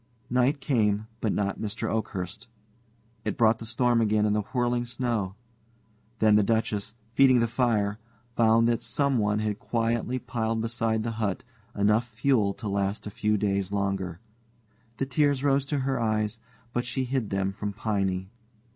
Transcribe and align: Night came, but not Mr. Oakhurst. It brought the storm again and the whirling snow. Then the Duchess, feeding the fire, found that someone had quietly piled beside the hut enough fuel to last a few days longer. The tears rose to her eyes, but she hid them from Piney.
Night 0.31 0.61
came, 0.61 1.05
but 1.19 1.31
not 1.31 1.59
Mr. 1.59 1.87
Oakhurst. 1.87 2.47
It 3.23 3.37
brought 3.37 3.59
the 3.59 3.67
storm 3.67 4.01
again 4.01 4.25
and 4.25 4.35
the 4.35 4.41
whirling 4.41 4.83
snow. 4.83 5.35
Then 6.17 6.35
the 6.37 6.41
Duchess, 6.41 6.95
feeding 7.13 7.39
the 7.39 7.45
fire, 7.45 7.99
found 8.35 8.67
that 8.67 8.81
someone 8.81 9.37
had 9.37 9.59
quietly 9.59 10.17
piled 10.17 10.59
beside 10.59 11.03
the 11.03 11.11
hut 11.21 11.43
enough 11.75 12.07
fuel 12.07 12.51
to 12.55 12.67
last 12.67 13.05
a 13.05 13.11
few 13.11 13.37
days 13.37 13.71
longer. 13.71 14.19
The 14.97 15.05
tears 15.05 15.43
rose 15.43 15.67
to 15.67 15.77
her 15.81 15.99
eyes, 15.99 16.39
but 16.73 16.83
she 16.83 17.03
hid 17.03 17.29
them 17.29 17.53
from 17.53 17.71
Piney. 17.71 18.31